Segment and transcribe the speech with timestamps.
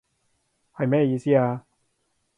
[0.73, 1.63] 係乜嘢意思啊？